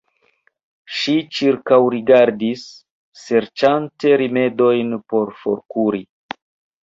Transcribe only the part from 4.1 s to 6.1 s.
rimedojn por forkuri.